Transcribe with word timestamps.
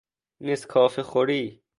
نسکافه 0.45 1.03
خوری 1.03 1.63